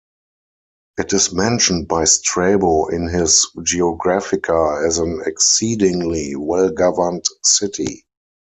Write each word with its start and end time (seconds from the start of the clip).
It 0.97 1.13
is 1.13 1.31
mentioned 1.31 1.87
by 1.87 2.05
Strabo 2.05 2.87
in 2.87 3.07
his 3.07 3.47
"Geographica" 3.59 4.83
as 4.87 4.97
"an 4.97 5.21
exceedingly 5.27 6.35
well-governed 6.35 7.25
city". 7.43 8.07